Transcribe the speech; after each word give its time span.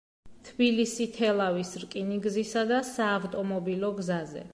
თბილისი–თელავის 0.47 1.73
რკინიგზისა 1.83 2.63
და 2.73 2.79
საავტომობილო 2.89 3.93
გზაზე. 4.01 4.43